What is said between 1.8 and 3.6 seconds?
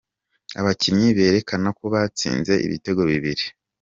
batsinze ibitego bibiri.